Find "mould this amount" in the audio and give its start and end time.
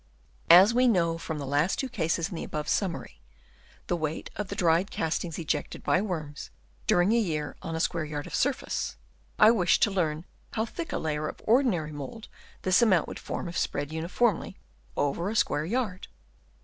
11.91-13.09